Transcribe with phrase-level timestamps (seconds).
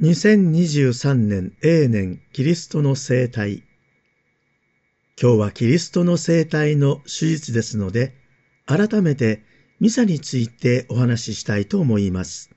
[0.00, 3.64] 2023年永年キリストの生態
[5.20, 8.14] 今日はキリストの生態の手術ですので、
[8.64, 9.42] 改めて
[9.80, 12.50] ミサについてお話ししたいと思います。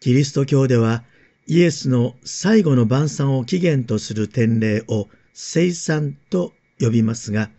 [0.00, 1.04] キリスト教では
[1.46, 7.50] イエスの最後の晩餐を起源とする典礼を聖餐と呼びますが、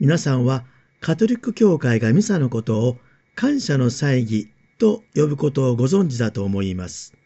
[0.00, 0.64] 皆さんは
[1.00, 2.96] カトリック教会がミサのことを
[3.34, 4.48] 感謝の祭儀
[4.78, 7.17] と呼ぶことをご存知だと思います。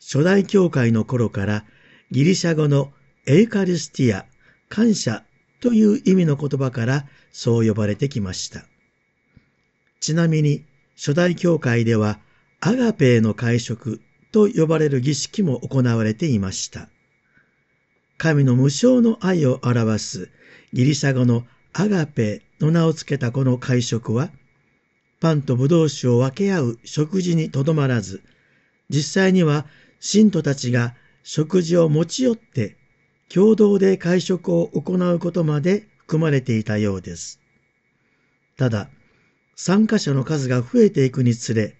[0.00, 1.64] 初代教会の頃から
[2.10, 2.92] ギリシャ語の
[3.26, 4.26] エイカリスティア、
[4.68, 5.24] 感謝
[5.60, 8.64] という意味の言葉からそう呼ばれてきました。
[10.00, 10.64] ちなみに
[10.96, 12.18] 初代教会では
[12.60, 14.00] アガペーの会食
[14.32, 16.88] と呼ばれる儀式も行われていました。
[18.16, 20.30] 神の無償の愛を表す
[20.72, 24.30] ギリシャ語のアガペーの名を付けたこの会食は、
[25.20, 28.22] パンとブドウ酒を分け合う食事にとどまらず、
[28.90, 29.66] 実際には
[30.00, 32.76] 信徒たちが食事を持ち寄って
[33.28, 37.40] 共同で会食を行うことまで含まれていたようです。
[38.56, 38.88] ただ、
[39.54, 41.76] 参加者の数が増えていくにつれ、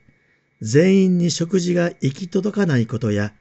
[0.61, 3.33] 全員に食事が行き届かないことや、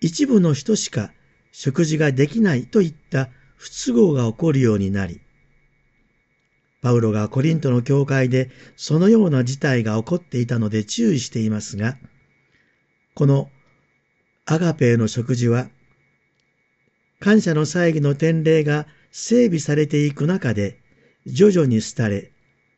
[0.00, 1.10] 一部の人しか
[1.50, 5.20] 食事ができないといった不都合が起こるようになり、
[6.82, 11.96] パウロがコリントの教会でそのような事態が起こっていたので注意していますが、
[13.14, 13.50] この
[14.52, 15.70] アガペーの食事は
[17.20, 20.78] 感謝の祭儀の典礼が整備されていく中で、
[21.24, 22.32] 徐々に廃れ、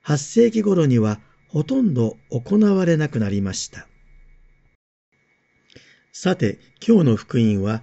[0.05, 3.89] 8世紀頃にはほとんど行われなくなりました。
[6.13, 7.83] さて、今日の福音は、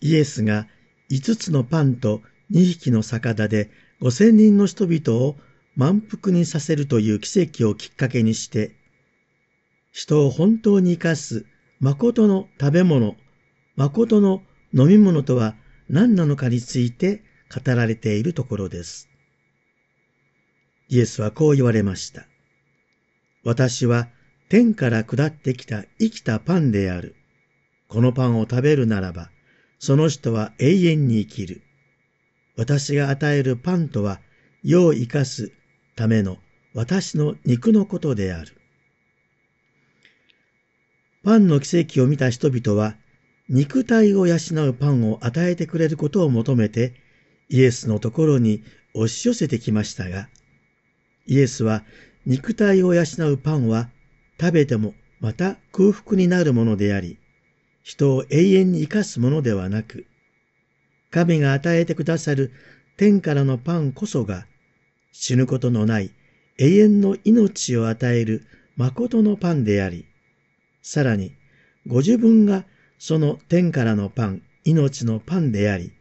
[0.00, 0.66] イエスが
[1.08, 5.36] 5つのパンと2匹の魚で5000人の人々を
[5.76, 8.74] 満腹にさせるという奇跡をきっかけにして、
[9.92, 11.46] 人を本当に生かす
[11.78, 13.14] 誠の食べ物、
[13.78, 14.42] 誠の
[14.74, 15.54] 飲み物とは
[15.88, 19.08] 何なのかについて語られているところです。
[20.88, 22.26] イエスはこう言われました。
[23.44, 24.08] 私は
[24.48, 27.14] 天から下ってきた生きたパンである。
[27.86, 29.30] このパンを食べるならば、
[29.78, 31.62] その人は永遠に生きる。
[32.56, 34.20] 私が与えるパンとは、
[34.64, 35.52] 世を生かす
[35.94, 36.38] ための
[36.74, 38.56] 私の肉のことである。
[41.22, 42.96] パンの奇跡を見た人々は、
[43.48, 44.36] 肉体を養
[44.68, 46.94] うパンを与えてくれることを求めて、
[47.48, 48.62] イエスのところに
[48.94, 50.28] 押し寄せてきましたが、
[51.26, 51.82] イエスは
[52.26, 53.88] 肉体を養うパンは
[54.38, 57.18] 食べてもまた空腹になるものであり、
[57.82, 60.04] 人を永遠に生かすものではなく、
[61.10, 62.52] 神が与えてくださる
[62.98, 64.46] 天からのパンこそが
[65.12, 66.10] 死ぬことのない
[66.58, 68.44] 永遠の命を与える
[68.76, 70.04] 誠のパンであり、
[70.82, 71.34] さらに
[71.86, 72.66] ご自分が
[72.98, 75.92] その天からのパン、命のパンであり、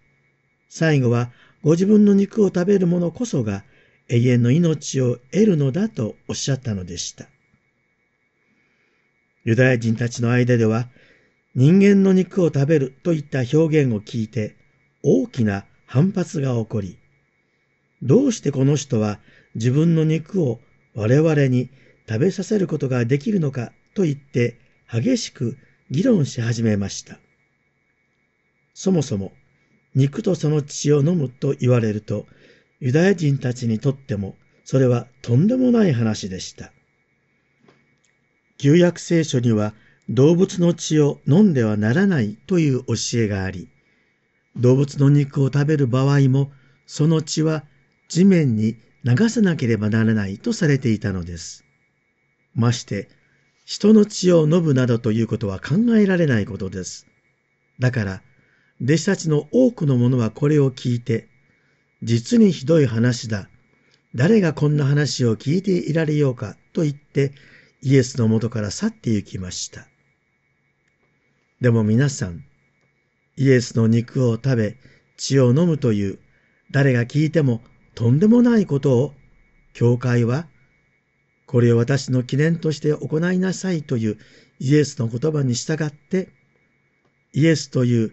[0.69, 1.31] 最後は
[1.61, 3.63] ご自分の肉を食べる者こそが
[4.09, 7.27] 永遠の命を得るのだとおっしゃったのでした。
[9.43, 10.89] ユダヤ人たちの間では、
[11.55, 14.55] 人間の肉を食べるといった表現を聞いて
[15.01, 16.97] 大きな反発が起こり、
[18.01, 19.19] どうしてこの人は
[19.55, 20.59] 自分の肉を
[20.93, 21.69] 我々に
[22.07, 24.59] 食べさせることができるのかと言って
[24.91, 25.57] 激しく
[25.89, 27.19] 議論し始めました。
[28.73, 29.31] そもそも
[29.95, 32.27] 肉とその血を飲むと言われると、
[32.79, 36.71] ユダヤ人たちにとってもそれはとんでもない話でした。
[38.57, 39.73] 旧約聖書には
[40.09, 43.69] 動物の血を飲んではならないという教えがあり、
[44.55, 46.51] 動物の肉を食べる場合も
[46.85, 47.63] その血は
[48.09, 51.63] 地面に流さなければならないとされていたのです。
[52.53, 53.09] まして
[53.67, 57.05] 人の血を飲むなどということは考えられないことです。
[57.79, 58.21] だから、
[58.81, 61.27] 弟子たちの多くの者はこれを聞いて、
[62.01, 63.49] 実にひどい話だ。
[64.15, 67.33] 誰がこんな話を聞いていられようかと言って
[67.81, 69.85] イエスのもとから去って行きました。
[71.59, 72.45] でも皆さん、
[73.35, 74.77] イエスの肉を食べ
[75.17, 76.19] 血を飲むという
[76.71, 77.61] 誰が聞いても
[77.95, 79.13] とんでもないことを
[79.73, 80.47] 教会は
[81.47, 84.17] これを私の記念として行いなさいという
[84.59, 86.29] イエスの言葉に従って、
[87.33, 88.11] イエスという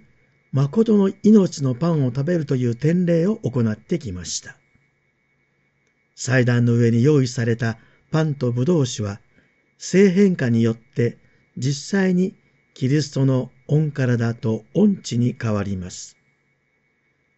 [0.52, 4.56] 誠の命のパンを食べるという典礼を行ってきました。
[6.14, 7.76] 祭壇の上に用意された
[8.12, 9.20] パンとブドウ酒は、
[9.78, 11.18] 性変化によって
[11.56, 12.36] 実際に
[12.74, 16.16] キリストの御体と御地に変わります。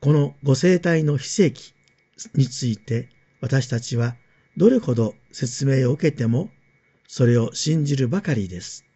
[0.01, 1.61] このご生体の秘跡
[2.35, 3.09] について
[3.41, 4.15] 私たちは
[4.59, 6.49] どれほど説明を受けても、
[7.07, 8.87] それを信じるばかりです。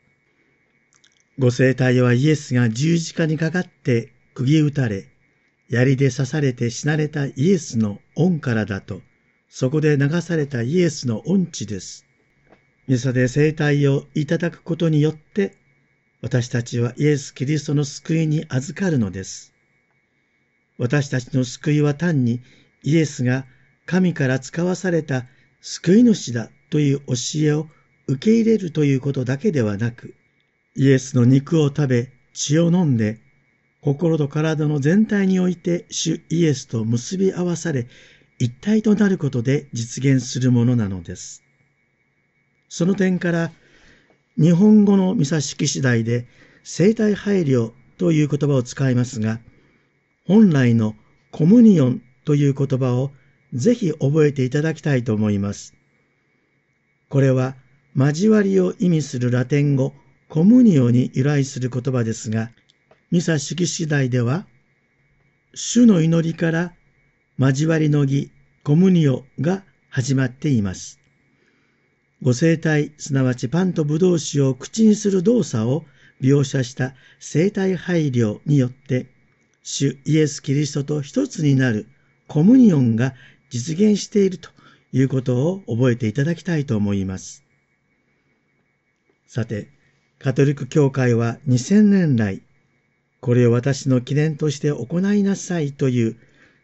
[1.38, 5.04] ご生体はイエスが十字架にかかって釘打たれ、
[5.68, 9.02] 槍で刺されて死なれたイエスの恩からだと、
[9.50, 12.06] そこで流されたイエスの恩地です。
[12.88, 15.58] ミサで生体をいただくことによって、
[16.22, 19.52] 私たちはイエス・キリストの救いに預かるのです。
[20.78, 22.40] 私たちの救いは単に
[22.82, 23.44] イエスが
[23.84, 25.26] 神から使わされた
[25.60, 27.66] 救い主だという教えを
[28.06, 30.14] 受け入れるということだけではなく、
[30.74, 33.18] イエスの肉を食べ、血を飲んで、
[33.82, 37.86] 心と体の全体において主イエスと結び合わされ、
[38.38, 41.42] 一体となることで実現するものなのです。
[42.68, 43.52] その点から、
[44.38, 46.26] 日本語の見差し次第で
[46.62, 49.40] 生体配慮という言葉を使いますが、
[50.26, 50.94] 本来の
[51.32, 53.10] コムニオンという言葉を
[53.54, 55.74] ぜひ覚えていただきたいと思います。
[57.08, 57.56] これは
[57.96, 59.94] 交わりを意味するラテン語
[60.30, 62.52] コムニオに由来する言葉ですが、
[63.10, 64.46] ミサ式次第では、
[65.54, 66.72] 主の祈りから
[67.36, 68.30] 交わりの儀、
[68.62, 71.00] コムニオが始まっています。
[72.22, 75.84] ご生体、すなわちパンとブドウ酒を口にする動作を
[76.20, 79.08] 描写した生体配慮によって、
[79.64, 81.88] 主イエス・キリストと一つになる
[82.28, 83.14] コムニオンが
[83.50, 84.48] 実現していると
[84.92, 87.44] いうことを覚えていただきたいと思います。
[89.26, 89.68] さて、
[90.18, 92.42] カトリック教会は2000年来、
[93.20, 96.16] これを私の記念として行いなさいという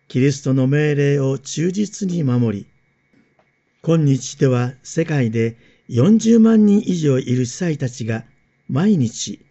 [0.09, 2.67] キリストの命令を忠実に守り、
[3.83, 5.57] 今日では世界で
[5.91, 8.25] 40万人以上いる司祭たちが
[8.69, 9.45] 毎日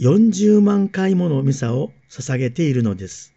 [0.00, 3.34] 40万回ものミサを捧げているのです。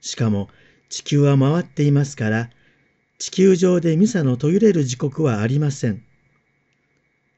[0.00, 0.48] しかも
[0.88, 2.50] 地球は回っていますから、
[3.22, 6.02] 地球上でミサの途切れる時刻はありません。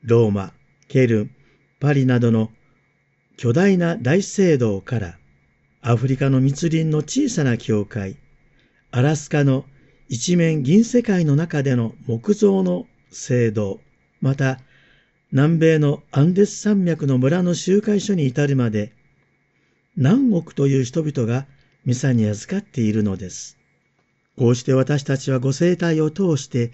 [0.03, 0.55] ローマ、
[0.89, 1.31] ケルン、
[1.79, 2.51] パリなどの
[3.37, 5.19] 巨大な大聖堂から
[5.83, 8.17] アフリカの密林の小さな教会、
[8.93, 9.67] アラスカの
[10.09, 13.79] 一面銀世界の中での木造の聖堂、
[14.23, 14.61] また
[15.33, 18.95] 南米のアンデス山脈の村の集会所に至るまで
[19.99, 21.47] 何億という人々が
[21.85, 23.59] ミサに預かっているのです。
[24.37, 26.73] こうして私たちはご生体を通して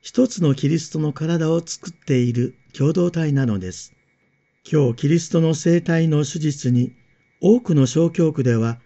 [0.00, 3.92] 一つのキリストの体を作っている共同体なのです。
[4.70, 6.92] 今日キリストの生体の手術に
[7.40, 8.78] 多くの小教区では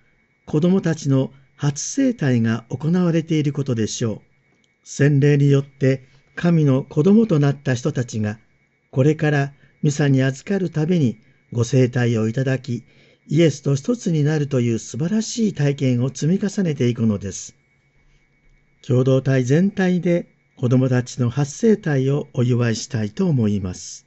[0.47, 4.21] 子供たちの初生体が行われていることでしょう。
[4.85, 8.39] 洗礼によって神の子供となった人たちが
[8.91, 11.19] これからミサに預かるたびに
[11.53, 12.85] ご生体をいただき
[13.29, 17.55] イエスと一つになるという素晴らしい体験を積み重ねていくのです。
[18.87, 20.27] 共同体全体で
[20.57, 24.05] 子供たちの発生体をお祝いしたいと思います。